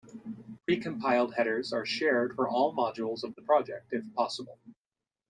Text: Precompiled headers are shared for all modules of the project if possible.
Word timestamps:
Precompiled 0.67 1.35
headers 1.35 1.71
are 1.71 1.85
shared 1.85 2.35
for 2.35 2.49
all 2.49 2.75
modules 2.75 3.23
of 3.23 3.35
the 3.35 3.43
project 3.43 3.89
if 3.93 4.01
possible. 4.15 4.57